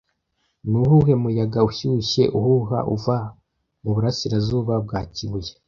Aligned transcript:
Nuwuhe 0.69 1.13
muyaga 1.23 1.59
ushyushye 1.69 2.23
uhuha 2.39 2.79
uva 2.95 3.17
mu 3.81 3.89
burasirazuba 3.95 4.73
bwa 4.85 5.01
Kibuye 5.13 5.51